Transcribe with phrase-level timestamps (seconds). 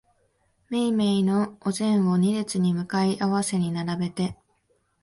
[0.71, 4.35] めいめいのお膳を二列に向かい合わせに並べて、